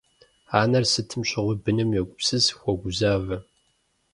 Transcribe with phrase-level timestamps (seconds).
[0.61, 3.37] Анэр сытым щыгъуи быным йогупсыс, хуогузавэ.